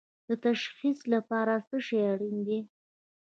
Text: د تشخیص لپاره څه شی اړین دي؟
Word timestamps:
د 0.27 0.29
تشخیص 0.45 0.99
لپاره 1.13 1.53
څه 1.67 1.77
شی 1.87 1.99
اړین 2.11 2.37
دي؟ 2.47 2.59